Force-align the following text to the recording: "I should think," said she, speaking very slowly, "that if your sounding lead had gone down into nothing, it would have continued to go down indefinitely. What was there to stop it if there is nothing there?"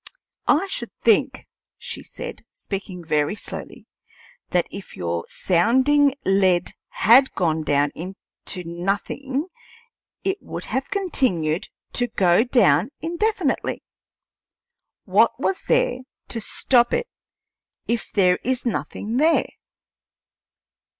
"I 0.47 0.65
should 0.65 0.89
think," 1.03 1.47
said 1.79 2.39
she, 2.39 2.43
speaking 2.53 3.05
very 3.05 3.35
slowly, 3.35 3.85
"that 4.49 4.65
if 4.71 4.95
your 4.97 5.25
sounding 5.27 6.15
lead 6.25 6.71
had 6.87 7.31
gone 7.35 7.61
down 7.61 7.91
into 7.93 8.63
nothing, 8.65 9.47
it 10.23 10.39
would 10.41 10.65
have 10.65 10.89
continued 10.89 11.69
to 11.93 12.07
go 12.07 12.43
down 12.43 12.89
indefinitely. 13.01 13.83
What 15.05 15.39
was 15.39 15.65
there 15.65 15.99
to 16.29 16.41
stop 16.41 16.95
it 16.95 17.07
if 17.85 18.11
there 18.11 18.37
is 18.43 18.65
nothing 18.65 19.17
there?" 19.17 19.49